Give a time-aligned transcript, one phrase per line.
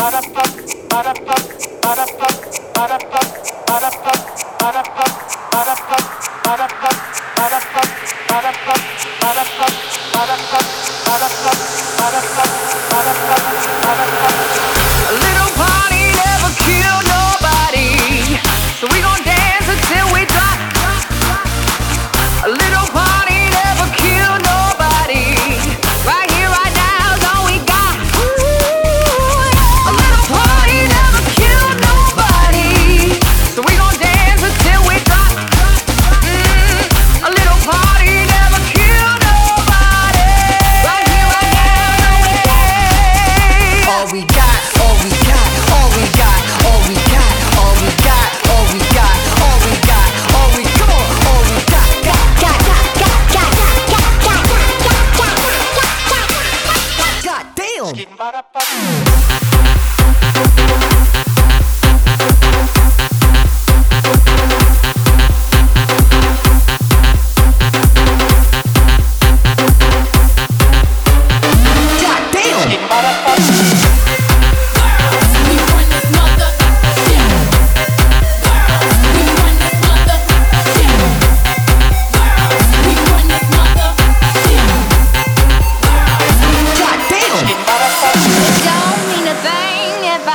[0.00, 0.40] Para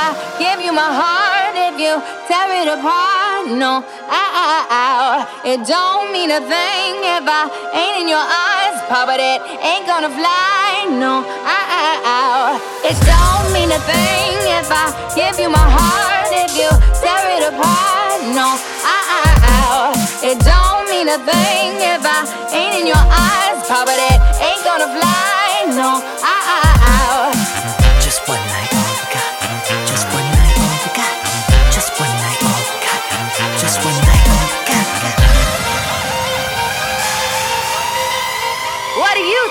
[0.06, 1.98] I give you my heart if you
[2.30, 3.50] tear it apart.
[3.50, 9.18] No, I, it don't mean a thing if I ain't in your eyes, Pop, but
[9.18, 10.86] it ain't gonna fly.
[10.94, 12.54] No, I,
[12.86, 16.70] it don't mean a thing if I give you my heart if you
[17.02, 18.30] tear it apart.
[18.30, 18.54] No,
[18.86, 19.90] I,
[20.22, 24.62] it don't mean a thing if I ain't in your eyes, Pop, but it ain't
[24.62, 25.74] gonna fly.
[25.74, 26.65] No, I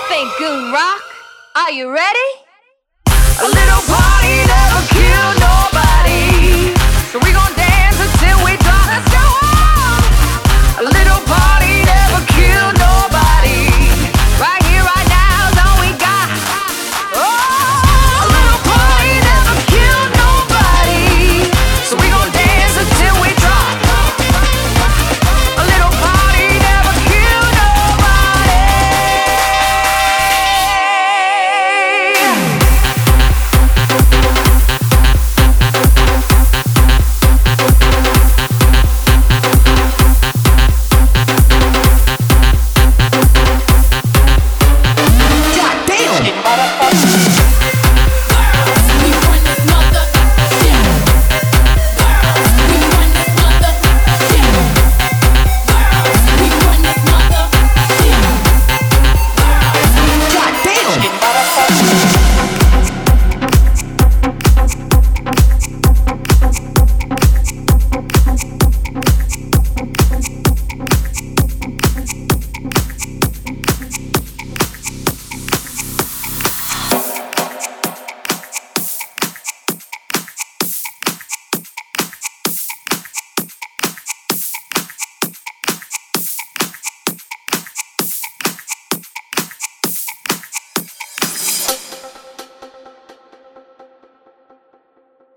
[0.08, 1.02] think Goon Rock.
[1.56, 2.28] Are you ready?
[3.08, 4.36] A little party
[5.40, 5.55] no